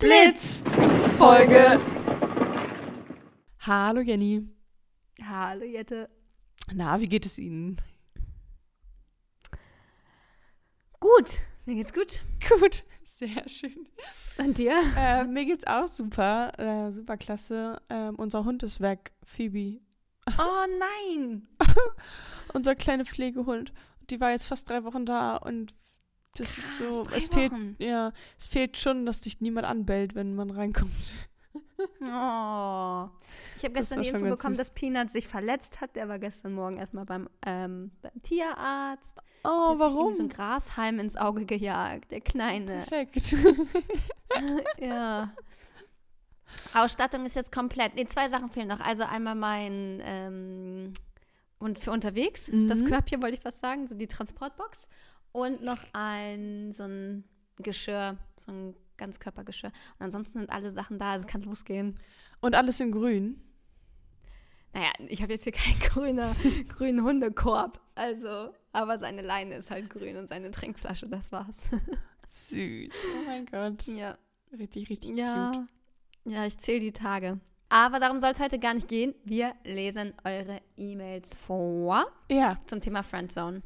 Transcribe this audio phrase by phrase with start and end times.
[0.00, 0.64] Blitz
[1.18, 1.78] Folge.
[3.58, 4.48] Hallo Jenny.
[5.22, 6.08] Hallo Jette.
[6.72, 7.76] Na, wie geht es Ihnen?
[11.00, 12.24] Gut, mir geht's gut.
[12.48, 13.90] Gut, sehr schön.
[14.38, 14.80] Und dir?
[14.96, 17.82] Äh, mir geht's auch super, äh, super klasse.
[17.90, 19.82] Ähm, unser Hund ist weg, Phoebe.
[20.38, 21.46] Oh nein.
[22.54, 23.74] Unser kleiner Pflegehund.
[24.08, 25.74] Die war jetzt fast drei Wochen da und
[26.34, 27.06] das ist so.
[27.14, 27.76] Es fehlt, Wochen.
[27.78, 30.92] ja, es fehlt schon, dass dich niemand anbellt, wenn man reinkommt.
[32.02, 33.08] Oh.
[33.56, 34.58] Ich habe Das gestern die Info bekommen, süß.
[34.58, 35.96] dass Peanut sich verletzt hat.
[35.96, 39.18] Der war gestern Morgen erstmal beim, ähm, beim Tierarzt.
[39.44, 40.12] Oh, Der hat warum?
[40.12, 42.84] so ein Grashalm ins Auge gejagt, der Kleine.
[42.86, 43.34] Perfekt.
[44.78, 45.32] ja.
[46.74, 47.94] Ausstattung ist jetzt komplett.
[47.94, 48.80] Nee, zwei Sachen fehlen noch.
[48.80, 50.92] Also einmal mein ähm,
[51.58, 52.86] und für unterwegs, das Mhm.
[52.88, 54.86] Körbchen wollte ich fast sagen, so die Transportbox.
[55.32, 57.24] Und noch ein so ein
[57.58, 59.70] Geschirr, so ein Ganzkörpergeschirr.
[59.98, 61.98] Und ansonsten sind alle Sachen da, also es kann losgehen.
[62.40, 63.40] Und alles in grün.
[64.72, 66.34] Naja, ich habe jetzt hier keinen grüner,
[66.68, 67.80] grünen Hundekorb.
[67.94, 71.68] Also, aber seine Leine ist halt grün und seine Trinkflasche, das war's.
[72.28, 72.92] Süß.
[72.92, 73.82] Oh mein Gott.
[73.86, 74.16] ja.
[74.52, 75.18] Richtig, richtig cute.
[75.18, 75.66] Ja,
[76.24, 77.40] ja, ich zähle die Tage.
[77.68, 79.14] Aber darum soll es heute gar nicht gehen.
[79.24, 82.58] Wir lesen eure E-Mails vor Ja.
[82.66, 83.62] zum Thema Friendzone.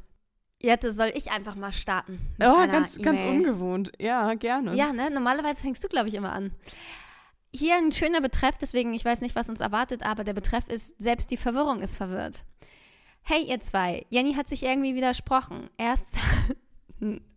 [0.65, 2.19] Jette, soll ich einfach mal starten?
[2.39, 3.37] Oh, ganz, ganz E-Mail?
[3.37, 3.91] ungewohnt.
[3.99, 4.75] Ja, gerne.
[4.75, 5.11] Ja, ne?
[5.11, 6.51] Normalerweise fängst du, glaube ich, immer an.
[7.53, 10.99] Hier ein schöner Betreff, deswegen, ich weiß nicht, was uns erwartet, aber der Betreff ist,
[10.99, 12.43] selbst die Verwirrung ist verwirrt.
[13.21, 15.69] Hey, ihr zwei, Jenny hat sich irgendwie widersprochen.
[15.77, 16.15] Erst.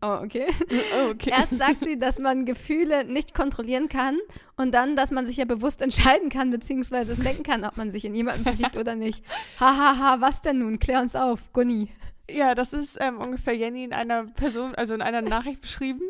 [0.01, 0.47] Oh, okay.
[0.71, 1.31] Oh, okay.
[1.31, 4.17] Erst sagt sie, dass man Gefühle nicht kontrollieren kann
[4.56, 7.91] und dann, dass man sich ja bewusst entscheiden kann, beziehungsweise es denken kann, ob man
[7.91, 9.25] sich in jemanden verliebt oder nicht.
[9.59, 10.79] Hahaha, ha, ha, was denn nun?
[10.79, 11.91] Klär uns auf, Gunni.
[12.31, 16.03] Ja, das ist ähm, ungefähr Jenny in einer Person, also in einer Nachricht beschrieben.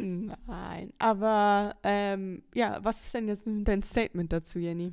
[0.00, 4.92] Nein, aber ähm, ja, was ist denn jetzt dein Statement dazu, Jenny?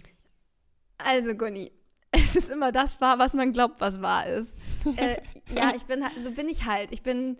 [0.98, 1.72] Also, Gunni,
[2.12, 4.58] es ist immer das wahr, was man glaubt, was wahr ist.
[4.98, 5.18] äh,
[5.54, 6.92] ja, ich bin halt, so bin ich halt.
[6.92, 7.38] Ich bin,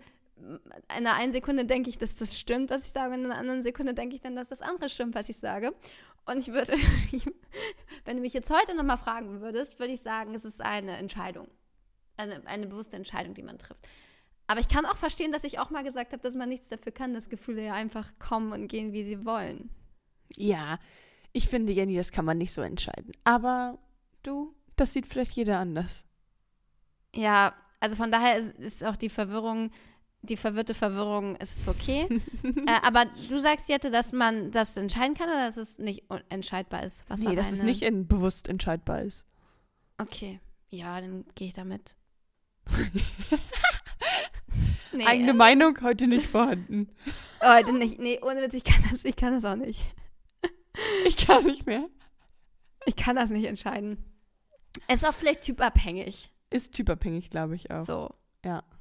[0.96, 3.38] in der einen Sekunde denke ich, dass das stimmt, was ich sage, und in der
[3.38, 5.74] anderen Sekunde denke ich dann, dass das andere stimmt, was ich sage.
[6.28, 6.74] Und ich würde,
[8.04, 11.48] wenn du mich jetzt heute nochmal fragen würdest, würde ich sagen, es ist eine Entscheidung.
[12.18, 13.88] Eine, eine bewusste Entscheidung, die man trifft.
[14.46, 16.92] Aber ich kann auch verstehen, dass ich auch mal gesagt habe, dass man nichts dafür
[16.92, 19.70] kann, dass Gefühle ja einfach kommen und gehen, wie sie wollen.
[20.36, 20.78] Ja,
[21.32, 23.12] ich finde, Jenny, das kann man nicht so entscheiden.
[23.24, 23.78] Aber
[24.22, 26.06] du, das sieht vielleicht jeder anders.
[27.14, 29.70] Ja, also von daher ist, ist auch die Verwirrung,
[30.28, 32.06] die verwirrte Verwirrung, ist es okay.
[32.42, 36.82] äh, aber du sagst, Jette, dass man das entscheiden kann oder dass es nicht entscheidbar
[36.82, 37.04] ist?
[37.08, 39.26] Was nee, dass es nicht bewusst entscheidbar ist.
[39.98, 40.40] Okay,
[40.70, 41.96] ja, dann gehe ich damit.
[44.92, 46.88] nee, Eigene äh, Meinung heute nicht vorhanden.
[47.42, 47.98] Heute nicht.
[47.98, 49.80] Nee, ohne Witz, ich kann das, ich kann das auch nicht.
[51.06, 51.88] Ich kann nicht mehr.
[52.86, 54.04] Ich kann das nicht entscheiden.
[54.92, 56.30] Ist auch vielleicht typabhängig.
[56.50, 57.84] Ist typabhängig, glaube ich auch.
[57.84, 58.14] So.
[58.42, 58.77] Finde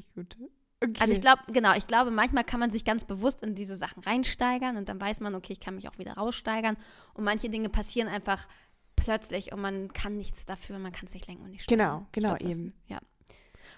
[0.00, 0.36] ich gut.
[0.82, 0.92] Okay.
[1.00, 4.02] Also ich glaube, genau, ich glaube, manchmal kann man sich ganz bewusst in diese Sachen
[4.02, 6.76] reinsteigern und dann weiß man, okay, ich kann mich auch wieder raussteigern.
[7.14, 8.46] Und manche Dinge passieren einfach
[8.96, 11.78] plötzlich und man kann nichts dafür, man kann es nicht lenken und nicht steuern.
[11.78, 12.74] Genau, genau, glaub, das- eben.
[12.86, 12.98] Ja.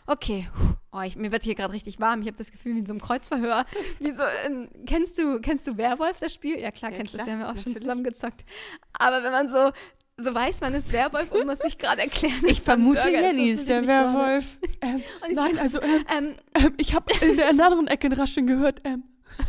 [0.09, 0.49] Okay,
[0.93, 2.21] oh, ich, mir wird hier gerade richtig warm.
[2.23, 3.65] Ich habe das Gefühl wie in so einem Kreuzverhör.
[3.99, 6.61] Wie so in, kennst du kennst du Werwolf das Spiel?
[6.61, 7.27] Ja klar, Ja, kennst du das.
[7.27, 7.79] Wir haben ja auch schon natürlich.
[7.83, 8.45] zusammen gezockt.
[8.93, 9.73] Aber wenn man so
[10.19, 12.43] so weiß, man ist Werwolf und muss sich gerade erklären.
[12.47, 14.15] Ich vermute, Burger ist, Jenny so ist der ich mich gerade.
[14.15, 14.59] Werwolf.
[14.81, 18.47] Ähm, nein, sag, also ähm, ähm, ähm, ich habe in der anderen Ecke ein Rascheln
[18.47, 18.81] gehört.
[18.85, 19.05] Ähm,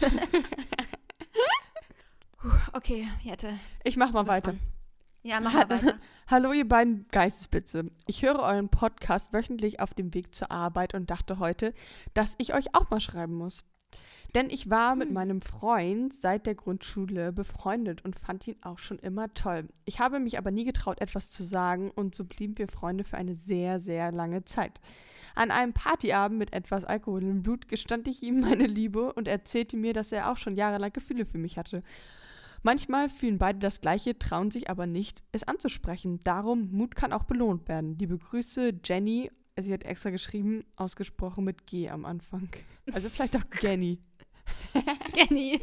[2.73, 3.57] okay, Jette.
[3.83, 4.51] ich mach mal weiter.
[4.51, 4.59] dran.
[5.23, 5.97] Ja, mach mal weiter.
[6.27, 7.89] Hallo ihr beiden Geistesblitze.
[8.05, 11.73] Ich höre euren Podcast wöchentlich auf dem Weg zur Arbeit und dachte heute,
[12.13, 13.63] dass ich euch auch mal schreiben muss.
[14.35, 15.13] Denn ich war mit Hm.
[15.13, 19.67] meinem Freund seit der Grundschule befreundet und fand ihn auch schon immer toll.
[19.85, 23.17] Ich habe mich aber nie getraut, etwas zu sagen und so blieben wir Freunde für
[23.17, 24.81] eine sehr, sehr lange Zeit.
[25.35, 29.77] An einem Partyabend mit etwas Alkohol im Blut gestand ich ihm meine Liebe und erzählte
[29.77, 31.83] mir, dass er auch schon jahrelang Gefühle für mich hatte.
[32.63, 36.19] Manchmal fühlen beide das Gleiche, trauen sich aber nicht, es anzusprechen.
[36.23, 37.97] Darum, Mut kann auch belohnt werden.
[37.97, 39.31] Liebe Grüße, Jenny.
[39.59, 42.49] Sie hat extra geschrieben, ausgesprochen mit G am Anfang.
[42.93, 43.99] Also vielleicht auch Jenny.
[45.15, 45.61] Jenny.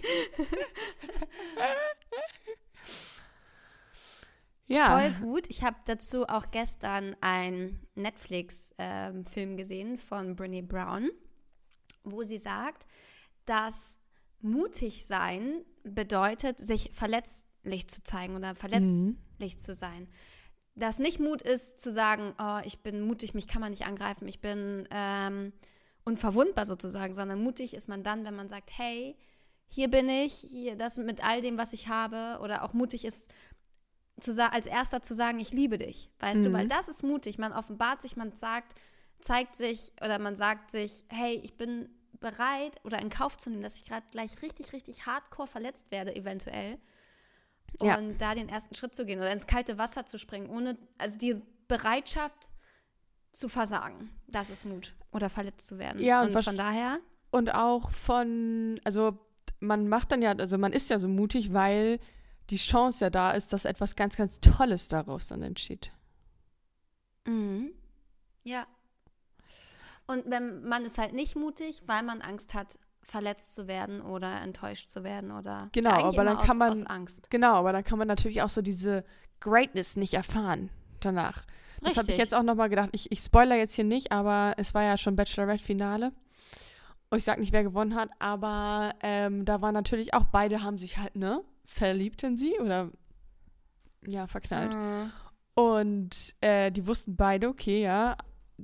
[4.66, 4.98] Ja.
[4.98, 5.50] Voll gut.
[5.50, 11.10] Ich habe dazu auch gestern einen Netflix-Film gesehen von Brene Brown,
[12.02, 12.86] wo sie sagt,
[13.44, 13.98] dass
[14.40, 19.58] mutig sein bedeutet, sich verletzlich zu zeigen oder verletzlich Mhm.
[19.58, 20.08] zu sein.
[20.76, 24.26] Dass nicht Mut ist, zu sagen, oh, ich bin mutig, mich kann man nicht angreifen,
[24.26, 25.52] ich bin ähm,
[26.04, 29.16] unverwundbar sozusagen, sondern mutig ist man dann, wenn man sagt, hey,
[29.68, 33.30] hier bin ich, hier das mit all dem, was ich habe, oder auch mutig ist,
[34.20, 36.42] zu als erster zu sagen, ich liebe dich, weißt mhm.
[36.44, 37.38] du, weil das ist mutig.
[37.38, 38.78] Man offenbart sich, man sagt,
[39.18, 41.88] zeigt sich oder man sagt sich, hey, ich bin
[42.20, 46.14] bereit oder in Kauf zu nehmen, dass ich gerade gleich richtig, richtig hardcore verletzt werde,
[46.14, 46.78] eventuell.
[47.80, 48.00] Und ja.
[48.18, 51.42] da den ersten Schritt zu gehen oder ins kalte Wasser zu springen, ohne, also die
[51.66, 52.50] Bereitschaft
[53.32, 56.02] zu versagen, das ist Mut oder verletzt zu werden.
[56.02, 56.98] Ja, und, und von daher.
[57.30, 59.18] Und auch von, also
[59.60, 61.98] man macht dann ja, also man ist ja so mutig, weil
[62.50, 65.92] die Chance ja da ist, dass etwas ganz, ganz Tolles daraus dann entsteht.
[67.26, 67.72] Mhm.
[68.42, 68.66] Ja.
[70.06, 74.40] Und wenn man ist halt nicht mutig, weil man Angst hat, verletzt zu werden oder
[74.40, 77.84] enttäuscht zu werden oder genau, ja, aber dann kann aus, man aus genau, aber dann
[77.84, 79.04] kann man natürlich auch so diese
[79.40, 80.70] Greatness nicht erfahren
[81.00, 81.44] danach.
[81.84, 82.90] Das habe ich jetzt auch nochmal gedacht.
[82.92, 86.10] Ich, ich spoiler jetzt hier nicht, aber es war ja schon Bachelorette-Finale.
[87.10, 90.78] Und ich sag nicht, wer gewonnen hat, aber ähm, da war natürlich auch, beide haben
[90.78, 92.90] sich halt, ne, verliebt in sie oder
[94.06, 94.74] ja, verknallt.
[94.74, 95.12] Mhm.
[95.54, 98.16] Und äh, die wussten beide, okay, ja,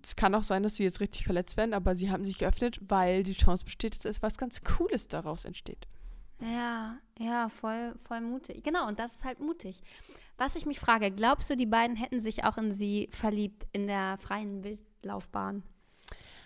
[0.02, 2.80] es kann auch sein, dass sie jetzt richtig verletzt werden, aber sie haben sich geöffnet,
[2.82, 5.86] weil die Chance besteht, dass etwas ganz Cooles daraus entsteht.
[6.40, 8.62] Ja, ja, voll, voll mutig.
[8.64, 9.82] Genau, und das ist halt mutig.
[10.40, 13.86] Was ich mich frage, glaubst du, die beiden hätten sich auch in sie verliebt in
[13.86, 15.62] der freien Wildlaufbahn?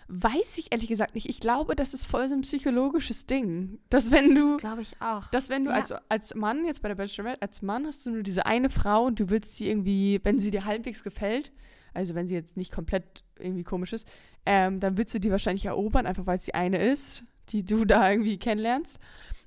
[0.09, 1.29] Weiß ich ehrlich gesagt nicht.
[1.29, 3.79] Ich glaube, das ist voll so ein psychologisches Ding.
[3.89, 4.57] Dass wenn du.
[4.57, 5.31] Glaube ich auch.
[5.31, 5.77] Dass wenn du ja.
[5.77, 9.05] als, als Mann, jetzt bei der Bachelorette, als Mann hast du nur diese eine Frau
[9.05, 11.53] und du willst sie irgendwie, wenn sie dir halbwegs gefällt,
[11.93, 14.05] also wenn sie jetzt nicht komplett irgendwie komisch ist,
[14.45, 17.85] ähm, dann willst du die wahrscheinlich erobern, einfach weil es die eine ist, die du
[17.85, 18.99] da irgendwie kennenlernst.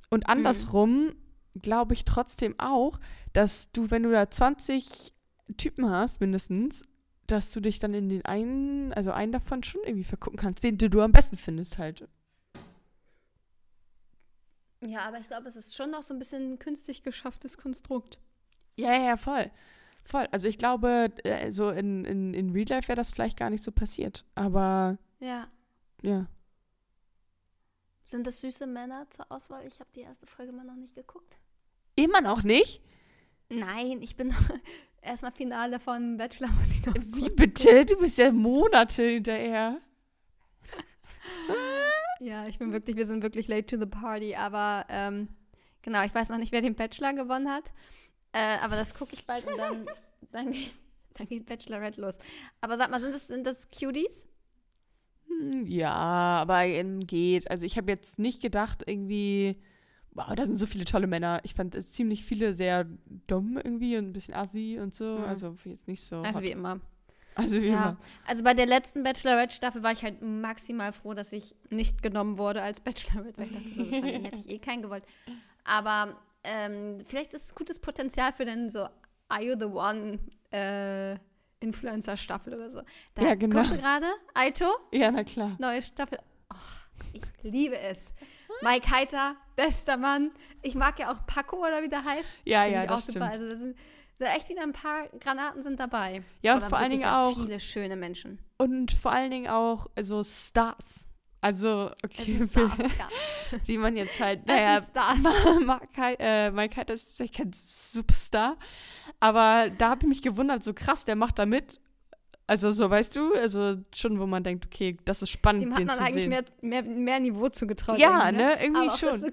[0.08, 0.32] Und mhm.
[0.32, 1.16] andersrum mhm.
[1.60, 2.98] Glaube ich trotzdem auch,
[3.32, 5.14] dass du, wenn du da 20
[5.56, 6.82] Typen hast, mindestens,
[7.26, 10.78] dass du dich dann in den einen, also einen davon schon irgendwie vergucken kannst, den
[10.78, 12.08] du am besten findest halt.
[14.80, 18.18] Ja, aber ich glaube, es ist schon noch so ein bisschen ein künstlich geschafftes Konstrukt.
[18.76, 19.50] Ja, ja, voll.
[20.04, 20.26] Voll.
[20.30, 23.64] Also ich glaube, äh, so in, in, in Real Life wäre das vielleicht gar nicht
[23.64, 24.24] so passiert.
[24.34, 24.98] Aber.
[25.18, 25.48] Ja.
[26.02, 26.26] Ja.
[28.06, 29.66] Sind das süße Männer zur Auswahl?
[29.66, 31.36] Ich habe die erste Folge mal noch nicht geguckt.
[31.98, 32.80] Immer noch nicht?
[33.48, 34.32] Nein, ich bin
[35.02, 36.48] erstmal Finale von Bachelor.
[36.50, 37.84] Muss ich noch Wie bitte?
[37.86, 39.80] Du bist ja Monate hinterher.
[42.20, 45.26] ja, ich bin wirklich, wir sind wirklich late to the party, aber ähm,
[45.82, 47.72] genau, ich weiß noch nicht, wer den Bachelor gewonnen hat.
[48.30, 49.86] Äh, aber das gucke ich bald und dann,
[50.30, 50.54] dann,
[51.14, 52.16] dann geht Bachelorette los.
[52.60, 54.28] Aber sag mal, sind das, sind das Cuties?
[55.26, 57.50] Hm, ja, aber geht.
[57.50, 59.60] Also ich habe jetzt nicht gedacht, irgendwie,
[60.18, 61.40] wow, da sind so viele tolle Männer.
[61.44, 62.86] Ich fand es ziemlich viele sehr
[63.26, 65.18] dumm irgendwie und ein bisschen assi und so.
[65.18, 65.24] Mhm.
[65.24, 66.16] Also jetzt nicht so.
[66.22, 66.80] Also wie immer.
[67.36, 67.90] Also wie ja.
[67.90, 67.96] immer.
[68.26, 72.62] Also bei der letzten Bachelorette-Staffel war ich halt maximal froh, dass ich nicht genommen wurde
[72.62, 75.04] als Bachelorette, weil ich dachte, so, dann hätte ich eh keinen gewollt.
[75.64, 78.88] Aber ähm, vielleicht ist es gutes Potenzial für den so
[79.28, 80.18] Are You the One
[80.50, 81.16] äh,
[81.60, 82.82] Influencer-Staffel oder so.
[83.14, 83.56] Da ja, genau.
[83.56, 84.06] Guckst du gerade?
[84.34, 84.66] Aito?
[84.92, 85.56] Ja, na klar.
[85.60, 86.18] Neue Staffel.
[86.52, 86.56] Oh,
[87.12, 88.12] ich liebe es.
[88.62, 90.30] Mike Heiter, bester Mann.
[90.62, 92.30] Ich mag ja auch Paco oder wie der heißt.
[92.44, 93.18] Ja, Find ja, ich das auch stimmt.
[93.18, 93.30] super.
[93.30, 93.76] Also das sind
[94.18, 96.22] echt wieder ein paar Granaten sind dabei.
[96.42, 98.38] Ja, und vor allen Dingen auch viele schöne Menschen.
[98.58, 101.08] Und vor allen Dingen auch also Stars.
[101.40, 103.08] Also, okay, Stars, ja.
[103.66, 104.80] wie man jetzt halt, naja,
[105.60, 108.56] Mike, äh, Mike Heiter ist vielleicht kein Superstar,
[109.20, 111.80] aber da habe ich mich gewundert, so krass, der macht da mit.
[112.48, 115.84] Also so, weißt du, also schon, wo man denkt, okay, das ist spannend, Dem hat
[115.84, 117.98] man eigentlich mehr, mehr, mehr, Niveau zugetraut.
[117.98, 118.62] Ja, ne, ne?
[118.62, 119.20] irgendwie aber schon.
[119.20, 119.26] So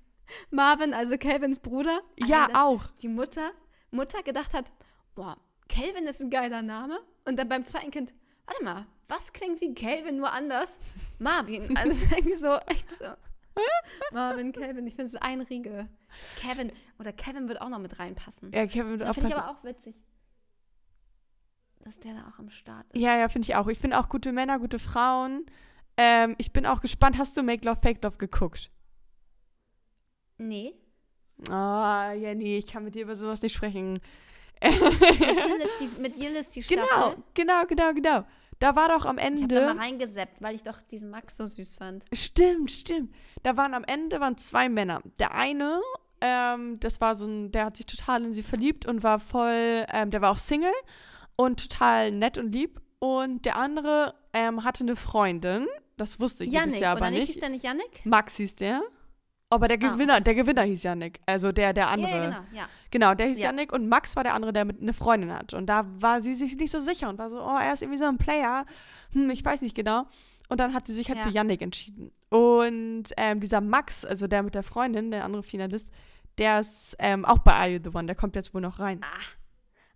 [0.50, 2.00] Marvin, also Calvins Bruder.
[2.26, 2.86] Ja, auch.
[3.02, 3.50] Die Mutter,
[3.90, 4.72] Mutter gedacht hat,
[5.14, 5.36] boah,
[5.68, 6.98] Calvin ist ein geiler Name.
[7.26, 8.14] Und dann beim zweiten Kind,
[8.46, 10.80] warte mal, was klingt wie Calvin, nur anders?
[11.18, 11.68] Marvin.
[11.76, 13.04] Also irgendwie so, echt so.
[14.10, 15.86] Marvin, Calvin, ich finde es ein Riege.
[16.40, 18.52] Kevin, oder Kevin wird auch noch mit reinpassen.
[18.54, 19.96] Ja, Kevin wird auch Finde ich aber auch witzig.
[21.84, 23.00] Dass der da auch am Start ist.
[23.00, 23.68] Ja, ja, finde ich auch.
[23.68, 25.44] Ich finde auch gute Männer, gute Frauen.
[25.98, 27.18] Ähm, ich bin auch gespannt.
[27.18, 28.70] Hast du Make Love, Fake Love geguckt?
[30.38, 30.74] Nee.
[31.50, 34.00] Ah, oh, ja, nee, ich kann mit dir über sowas nicht sprechen.
[36.00, 37.16] mit Yildiz die, die Staffel.
[37.34, 38.24] Genau, genau, genau, genau.
[38.60, 39.42] Da war doch am Ende.
[39.42, 42.04] Ich habe mal reingeseppt, weil ich doch diesen Max so süß fand.
[42.14, 43.14] Stimmt, stimmt.
[43.42, 45.02] Da waren am Ende waren zwei Männer.
[45.18, 45.82] Der eine,
[46.22, 49.84] ähm, das war so ein, der hat sich total in sie verliebt und war voll,
[49.92, 50.72] ähm, der war auch Single
[51.36, 52.80] und total nett und lieb.
[52.98, 55.66] Und der andere ähm, hatte eine Freundin.
[55.96, 57.26] Das wusste ich Janik, jedes Jahr aber nicht.
[57.26, 58.04] Hieß der nicht Janik?
[58.04, 58.82] Max hieß der.
[59.50, 60.20] Aber der Gewinner, ah.
[60.20, 61.20] der Gewinner hieß Yannick.
[61.26, 62.10] Also der, der andere.
[62.10, 62.68] Ja, ja genau, ja.
[62.90, 63.50] Genau, der hieß ja.
[63.50, 65.54] Yannick und Max war der andere, der mit eine Freundin hat.
[65.54, 67.98] Und da war sie sich nicht so sicher und war so, oh, er ist irgendwie
[67.98, 68.64] so ein Player.
[69.12, 70.06] Hm, ich weiß nicht genau.
[70.48, 71.24] Und dann hat sie sich halt Ja.
[71.24, 72.10] für Yannick entschieden.
[72.30, 75.90] Und ähm, dieser Max, also der mit der Freundin, der andere Finalist,
[76.38, 78.06] der ist ähm, auch bei Are You the One.
[78.06, 79.00] Der kommt jetzt wohl noch rein.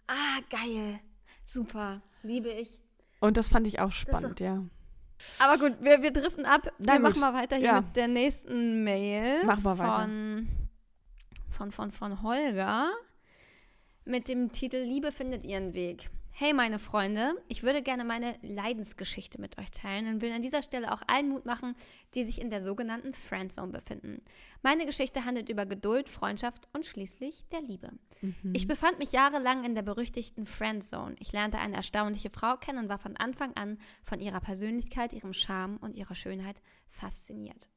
[0.07, 1.00] Ah, geil.
[1.49, 2.02] Super.
[2.23, 2.78] Liebe ich.
[3.21, 4.62] Und das fand ich auch spannend, ja.
[5.38, 6.71] Aber gut, wir, wir driften ab.
[6.78, 7.02] Na wir gut.
[7.09, 7.81] machen mal weiter hier Ja.
[7.81, 9.45] mit der nächsten Mail.
[9.47, 9.97] Machen wir weiter.
[10.02, 10.49] von,
[11.50, 12.90] von, von, von Holger
[14.05, 16.11] mit dem Titel Liebe findet ihren Weg.
[16.40, 20.62] Hey meine Freunde, ich würde gerne meine Leidensgeschichte mit euch teilen und will an dieser
[20.62, 21.75] Stelle auch allen Mut machen,
[22.14, 24.23] die sich in der sogenannten Friendzone befinden.
[24.62, 27.90] Meine Geschichte handelt über Geduld, Freundschaft und schließlich der Liebe.
[28.52, 31.16] Ich befand mich jahrelang in der berüchtigten Friendzone.
[31.18, 35.33] Ich lernte eine erstaunliche Frau kennen und war von Anfang an von ihrer Persönlichkeit, ihrem
[35.33, 37.68] Charme und ihrer Schönheit fasziniert.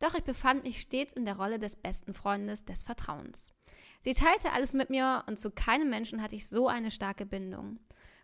[0.00, 3.52] Doch ich befand mich stets in der Rolle des besten Freundes, des Vertrauens.
[4.00, 7.78] Sie teilte alles mit mir und zu keinem Menschen hatte ich so eine starke Bindung.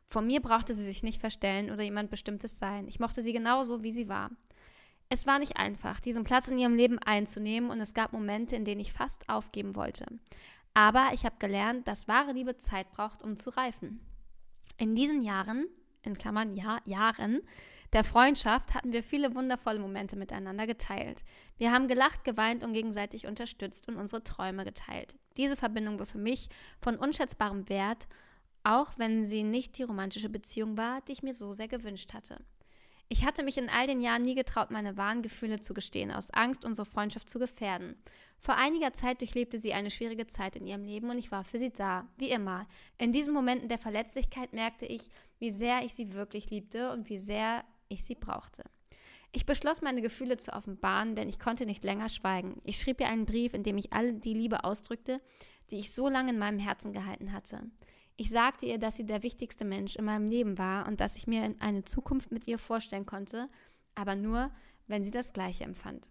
[0.08, 2.86] Von mir brauchte sie sich nicht verstellen oder jemand Bestimmtes sein.
[2.88, 4.30] Ich mochte sie genauso, wie sie war.
[5.08, 8.64] Es war nicht einfach, diesen Platz in ihrem Leben einzunehmen und es gab Momente, in
[8.64, 10.06] denen ich fast aufgeben wollte.
[10.72, 14.00] Aber ich habe gelernt, dass wahre Liebe Zeit braucht, um zu reifen.
[14.76, 15.66] In diesen Jahren,
[16.02, 17.42] in Klammern ja, Jahren,
[17.92, 21.22] der Freundschaft hatten wir viele wundervolle Momente miteinander geteilt.
[21.58, 25.14] Wir haben gelacht, geweint und gegenseitig unterstützt und unsere Träume geteilt.
[25.36, 26.48] Diese Verbindung war für mich
[26.80, 28.08] von unschätzbarem Wert,
[28.64, 32.38] auch wenn sie nicht die romantische Beziehung war, die ich mir so sehr gewünscht hatte.
[33.08, 36.30] Ich hatte mich in all den Jahren nie getraut, meine wahren Gefühle zu gestehen, aus
[36.30, 37.96] Angst, unsere Freundschaft zu gefährden.
[38.38, 41.58] Vor einiger Zeit durchlebte sie eine schwierige Zeit in ihrem Leben und ich war für
[41.58, 42.66] sie da, wie immer.
[42.98, 47.18] In diesen Momenten der Verletzlichkeit merkte ich, wie sehr ich sie wirklich liebte und wie
[47.18, 48.64] sehr ich sie brauchte.
[49.32, 52.60] Ich beschloss, meine Gefühle zu offenbaren, denn ich konnte nicht länger schweigen.
[52.64, 55.20] Ich schrieb ihr einen Brief, in dem ich alle die Liebe ausdrückte,
[55.70, 57.62] die ich so lange in meinem Herzen gehalten hatte.
[58.16, 61.26] Ich sagte ihr, dass sie der wichtigste Mensch in meinem Leben war und dass ich
[61.26, 63.48] mir eine Zukunft mit ihr vorstellen konnte,
[63.94, 64.50] aber nur,
[64.86, 66.10] wenn sie das Gleiche empfand.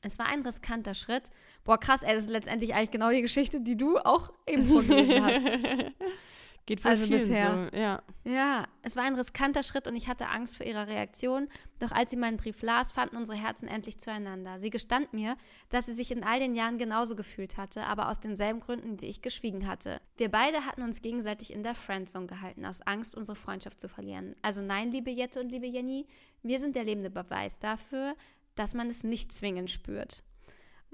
[0.00, 1.24] Es war ein riskanter Schritt.
[1.64, 5.24] Boah, krass, ey, das ist letztendlich eigentlich genau die Geschichte, die du auch eben vorgelesen
[5.24, 5.44] hast.
[6.66, 7.68] Geht wohl Also bisher.
[7.70, 8.02] so, ja.
[8.24, 11.48] Ja, es war ein riskanter Schritt und ich hatte Angst vor ihrer Reaktion.
[11.78, 14.58] Doch als sie meinen Brief las, fanden unsere Herzen endlich zueinander.
[14.58, 15.36] Sie gestand mir,
[15.68, 19.06] dass sie sich in all den Jahren genauso gefühlt hatte, aber aus denselben Gründen, wie
[19.06, 20.00] ich geschwiegen hatte.
[20.16, 24.34] Wir beide hatten uns gegenseitig in der Friendzone gehalten, aus Angst, unsere Freundschaft zu verlieren.
[24.40, 26.06] Also nein, liebe Jette und liebe Jenny,
[26.42, 28.14] wir sind der lebende Beweis dafür,
[28.54, 30.22] dass man es nicht zwingend spürt.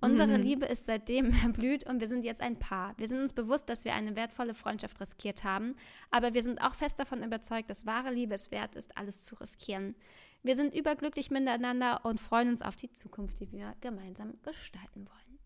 [0.02, 0.42] Unsere Mhm.
[0.42, 2.95] Liebe ist seitdem erblüht und wir sind jetzt ein Paar.
[2.97, 5.76] Wir sind uns bewusst, dass wir eine wertvolle Freundschaft riskiert haben,
[6.11, 9.35] aber wir sind auch fest davon überzeugt, dass wahre Liebe es wert ist, alles zu
[9.37, 9.95] riskieren.
[10.42, 15.38] Wir sind überglücklich miteinander und freuen uns auf die Zukunft, die wir gemeinsam gestalten wollen.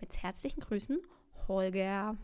[0.00, 0.98] Mit herzlichen Grüßen,
[1.48, 2.16] Holger.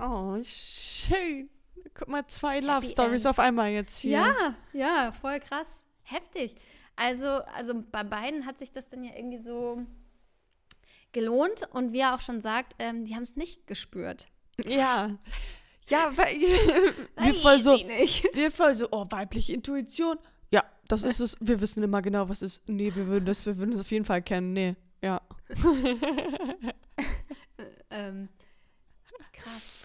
[0.00, 1.50] Oh, schön.
[1.94, 3.30] Guck mal, zwei Love Happy Stories End.
[3.30, 4.18] auf einmal jetzt hier.
[4.18, 5.86] Ja, ja, voll krass.
[6.02, 6.54] Heftig.
[6.96, 9.84] Also, also bei beiden hat sich das dann ja irgendwie so
[11.12, 14.28] gelohnt und wie er auch schon sagt, ähm, die haben es nicht gespürt.
[14.64, 15.18] Ja.
[15.88, 20.18] Ja, weil wir voll so, wir voll so, oh, weibliche Intuition.
[20.50, 21.36] Ja, das ist es.
[21.40, 22.68] Wir wissen immer genau, was ist.
[22.68, 24.52] Nee, wir würden das, wir würden es auf jeden Fall kennen.
[24.52, 25.20] Nee, ja.
[27.90, 28.28] Ähm,
[29.32, 29.75] krass.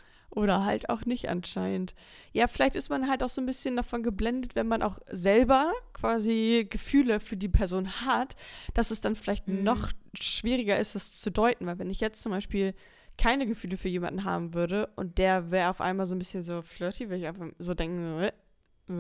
[0.41, 1.93] Oder halt auch nicht anscheinend.
[2.33, 5.71] Ja, vielleicht ist man halt auch so ein bisschen davon geblendet, wenn man auch selber
[5.93, 8.36] quasi Gefühle für die Person hat,
[8.74, 9.63] dass es dann vielleicht Mhm.
[9.63, 11.65] noch schwieriger ist, das zu deuten.
[11.67, 12.74] Weil wenn ich jetzt zum Beispiel
[13.17, 16.62] keine Gefühle für jemanden haben würde und der wäre auf einmal so ein bisschen so
[16.62, 18.31] flirty, würde ich einfach so denken, "Äh,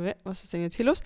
[0.09, 1.01] äh, was ist denn jetzt hier los?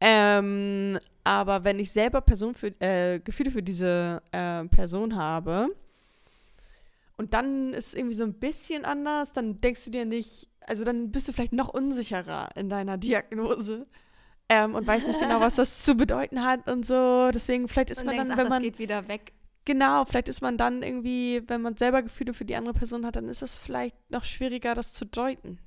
[0.00, 5.68] Ähm, aber wenn ich selber Person für, äh, Gefühle für diese äh, Person habe,
[7.16, 10.84] und dann ist es irgendwie so ein bisschen anders, dann denkst du dir nicht, also
[10.84, 13.86] dann bist du vielleicht noch unsicherer in deiner Diagnose
[14.48, 17.30] ähm, und weißt nicht genau, was das zu bedeuten hat und so.
[17.32, 19.32] Deswegen vielleicht ist Und man denkst, dann, ach, wenn das man geht wieder weg.
[19.64, 23.16] genau, vielleicht ist man dann irgendwie, wenn man selber Gefühle für die andere Person hat,
[23.16, 25.58] dann ist es vielleicht noch schwieriger, das zu deuten.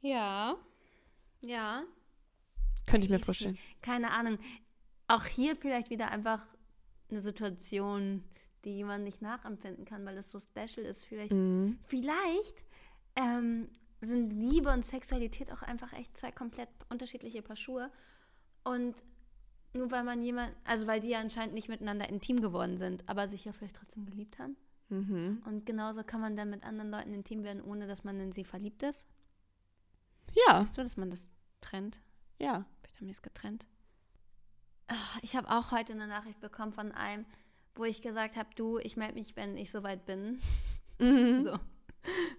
[0.00, 0.56] Ja.
[1.40, 1.82] Ja.
[2.86, 3.58] Könnte ich mir vorstellen.
[3.82, 4.38] Keine Ahnung.
[5.08, 6.46] Auch hier vielleicht wieder einfach
[7.10, 8.24] eine Situation,
[8.64, 11.04] die man nicht nachempfinden kann, weil es so special ist.
[11.04, 11.78] Vielleicht, Mhm.
[11.86, 12.64] vielleicht
[13.16, 13.68] ähm,
[14.00, 17.90] sind Liebe und Sexualität auch einfach echt zwei komplett unterschiedliche Paar Schuhe.
[18.64, 18.94] Und
[19.74, 23.28] nur weil man jemand, also weil die ja anscheinend nicht miteinander intim geworden sind, aber
[23.28, 24.56] sich ja vielleicht trotzdem geliebt haben.
[24.88, 25.42] Mhm.
[25.46, 28.44] Und genauso kann man dann mit anderen Leuten intim werden, ohne dass man in sie
[28.44, 29.06] verliebt ist.
[30.46, 32.00] Ja, Weißt du, dass man das trennt?
[32.38, 32.64] ja.
[32.82, 33.66] Vielleicht haben die es getrennt.
[34.88, 37.26] Ah, Ich habe auch heute eine Nachricht bekommen von einem,
[37.78, 40.38] wo ich gesagt habe, du, ich melde mich, wenn ich soweit bin.
[40.98, 41.42] Mhm.
[41.42, 41.56] So,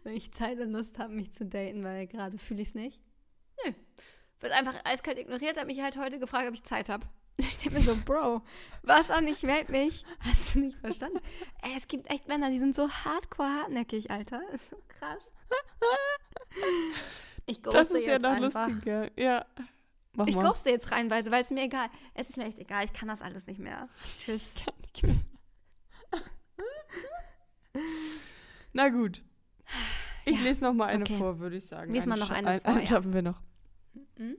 [0.03, 2.99] wenn ich Zeit und Lust habe, mich zu daten, weil gerade fühle ich es nicht.
[3.65, 3.71] Nö,
[4.41, 7.07] wird einfach eiskalt ignoriert, hat mich halt heute gefragt, ob ich Zeit habe.
[7.41, 8.41] Ich denke mir so, Bro,
[8.83, 10.03] was an ich meld mich?
[10.19, 11.19] Hast du nicht verstanden?
[11.61, 14.41] Ey, es gibt echt Männer, die sind so hardcore hartnäckig, Alter.
[14.51, 15.31] Das ist so krass.
[17.45, 18.67] Ich Das ist ja noch einfach.
[18.67, 19.09] lustiger.
[19.17, 19.45] Ja.
[20.19, 21.87] Mach Ich ghoste jetzt reinweise, weil es mir egal.
[22.13, 22.83] Es ist mir echt egal.
[22.85, 23.87] Ich kann das alles nicht mehr.
[24.19, 24.55] Tschüss.
[28.73, 29.23] Na gut.
[30.25, 31.17] Ich Ja, lese noch mal eine okay.
[31.17, 31.91] vor, würde ich sagen.
[31.93, 32.87] Lies mal noch eine ein- vor, Einen ja.
[32.87, 33.41] schaffen wir noch.
[34.17, 34.35] Mhm.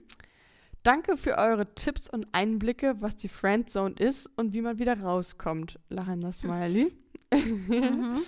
[0.83, 5.79] Danke für eure Tipps und Einblicke, was die Friendzone ist und wie man wieder rauskommt.
[5.89, 6.93] Lachender Smiley.
[7.33, 8.21] Mhm.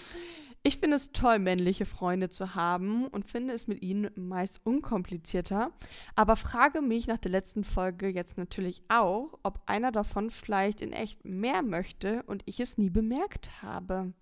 [0.66, 5.74] Ich finde es toll, männliche Freunde zu haben und finde es mit ihnen meist unkomplizierter.
[6.16, 10.94] Aber frage mich nach der letzten Folge jetzt natürlich auch, ob einer davon vielleicht in
[10.94, 14.14] echt mehr möchte und ich es nie bemerkt habe.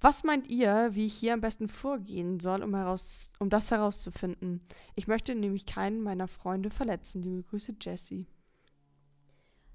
[0.00, 4.62] Was meint ihr, wie ich hier am besten vorgehen soll, um, heraus, um das herauszufinden?
[4.94, 7.20] Ich möchte nämlich keinen meiner Freunde verletzen.
[7.20, 8.26] Liebe Grüße, Jessie.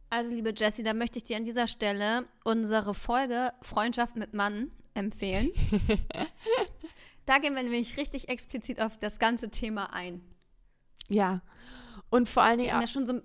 [0.09, 4.71] Also, liebe Jessie, da möchte ich dir an dieser Stelle unsere Folge Freundschaft mit Mann
[4.95, 5.51] empfehlen.
[7.25, 10.21] da gehen wir nämlich richtig explizit auf das ganze Thema ein.
[11.07, 11.41] Ja.
[12.09, 12.75] Und vor allen Wir Dingen.
[12.75, 13.21] haben ja schon so,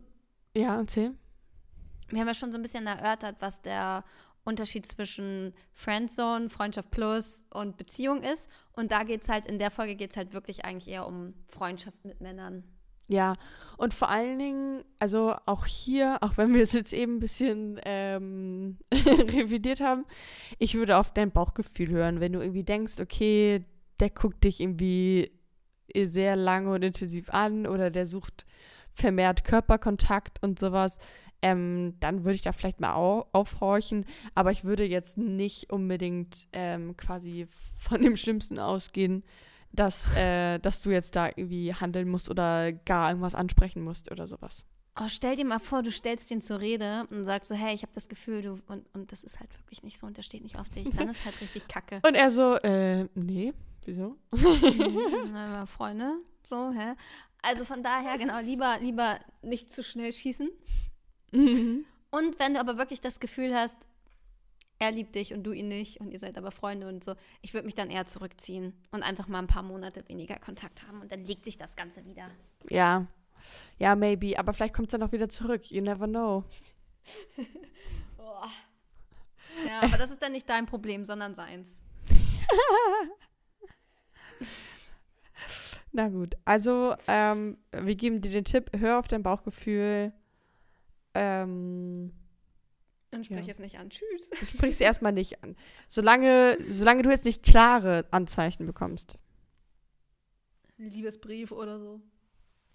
[0.54, 1.14] Ja, erzähl.
[2.10, 4.04] wir haben ja schon so ein bisschen erörtert, was der
[4.44, 8.50] Unterschied zwischen Friendzone, Freundschaft Plus und Beziehung ist.
[8.72, 11.34] Und da geht es halt, in der Folge geht es halt wirklich eigentlich eher um
[11.46, 12.64] Freundschaft mit Männern.
[13.10, 13.34] Ja,
[13.76, 17.80] und vor allen Dingen, also auch hier, auch wenn wir es jetzt eben ein bisschen
[17.84, 20.04] ähm, revidiert haben,
[20.60, 23.64] ich würde auf dein Bauchgefühl hören, wenn du irgendwie denkst, okay,
[23.98, 25.32] der guckt dich irgendwie
[25.92, 28.46] sehr lange und intensiv an oder der sucht
[28.92, 30.98] vermehrt Körperkontakt und sowas,
[31.42, 34.04] ähm, dann würde ich da vielleicht mal au aufhorchen,
[34.36, 39.24] aber ich würde jetzt nicht unbedingt ähm, quasi von dem Schlimmsten ausgehen,
[39.72, 44.26] dass, äh, dass du jetzt da irgendwie handeln musst oder gar irgendwas ansprechen musst oder
[44.26, 44.66] sowas.
[44.98, 47.82] Oh, stell dir mal vor, du stellst den zur Rede und sagst so, hey, ich
[47.82, 50.42] habe das Gefühl, du und, und das ist halt wirklich nicht so und der steht
[50.42, 50.90] nicht auf dich.
[50.90, 52.00] Dann ist halt richtig kacke.
[52.06, 54.16] Und er so, äh, nee, wieso?
[55.32, 56.94] Na, Freunde, so, hä?
[57.42, 60.50] Also von daher, genau, lieber, lieber nicht zu schnell schießen.
[61.32, 63.86] Und wenn du aber wirklich das Gefühl hast,
[64.80, 67.54] er liebt dich und du ihn nicht und ihr seid aber Freunde und so, ich
[67.54, 71.12] würde mich dann eher zurückziehen und einfach mal ein paar Monate weniger Kontakt haben und
[71.12, 72.28] dann legt sich das Ganze wieder.
[72.68, 73.06] ja,
[73.78, 75.70] ja, maybe, aber vielleicht kommt es dann auch wieder zurück.
[75.70, 76.44] You never know.
[78.16, 78.48] Boah.
[79.66, 81.80] Ja, aber das ist dann nicht dein Problem, sondern seins.
[85.92, 90.12] Na gut, also ähm, wir geben dir den Tipp, hör auf dein Bauchgefühl.
[91.14, 92.12] Ähm,
[93.12, 93.50] Und sprich Ja.
[93.52, 93.90] es nicht an.
[93.90, 94.30] Tschüss.
[94.48, 95.56] sprich es erstmal nicht an.
[95.88, 99.16] Solange, solange du jetzt nicht klare Anzeichen bekommst.
[100.76, 102.00] Liebesbrief oder so.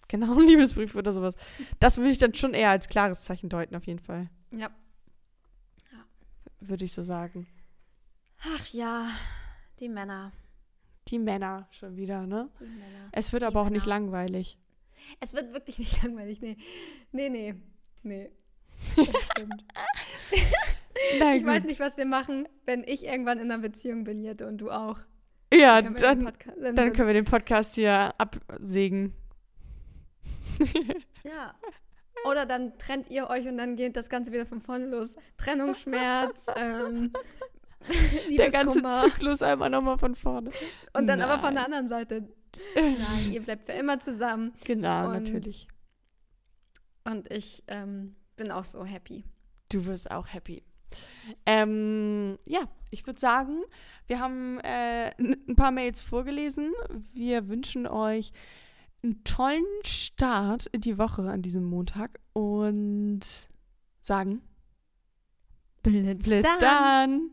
[0.08, 1.34] Genau, ein Liebesbrief oder sowas.
[1.80, 4.30] Das würde ich dann schon eher als klares Zeichen deuten, auf jeden Fall.
[4.52, 4.70] Ja.
[6.60, 7.46] Würde ich so sagen.
[8.38, 9.08] Ach ja,
[9.80, 10.32] die Männer.
[11.08, 12.48] Die Männer schon wieder, ne?
[12.60, 13.08] Die Männer.
[13.12, 14.00] Es wird Die aber auch nicht Männer.
[14.00, 14.58] langweilig.
[15.20, 16.40] Es wird wirklich nicht langweilig.
[16.40, 16.56] Nee.
[17.12, 17.54] Nee, nee.
[18.02, 18.30] Nee.
[21.18, 21.50] Na Ich gut.
[21.50, 24.70] weiß nicht, was wir machen, wenn ich irgendwann in einer Beziehung bin, Jette, und du
[24.70, 24.98] auch.
[25.52, 29.12] Ja, Können wir dann, Podca- dann können wir den Podcast hier absägen.
[31.24, 31.54] Ja.
[32.30, 35.16] Oder dann trennt ihr euch und dann geht das Ganze wieder von vorne los.
[35.36, 37.12] Trennungsschmerz, ähm,
[38.38, 38.80] Der ganze.
[38.82, 40.50] Zyklus einmal nochmal von vorne.
[40.92, 41.64] Und dann aber von der Nein.
[41.64, 42.28] anderen Seite.
[42.76, 44.52] Nein, ihr bleibt für immer zusammen.
[44.64, 45.66] Genau, Und- natürlich.
[47.04, 49.24] Und ich ähm, bin auch so happy.
[49.68, 50.62] Du wirst auch happy.
[51.44, 53.62] Ähm, ja, ich würde sagen,
[54.06, 56.72] wir haben äh, ein paar Mails vorgelesen.
[57.12, 58.32] Wir wünschen euch
[59.02, 63.20] einen tollen Start in die Woche an diesem Montag und
[64.02, 64.42] sagen
[65.82, 67.30] Blitz, Blitz dann!